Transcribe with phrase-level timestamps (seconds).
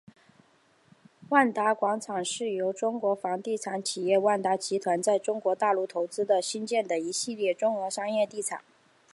[1.29, 8.63] 万达广场是由中国房地产企业万达集团在中国大陆投资兴建的一系列综合商业地产。